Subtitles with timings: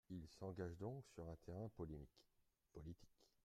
[0.09, 2.25] Il s’engage donc sur un terrain polémique,
[2.73, 3.19] politique.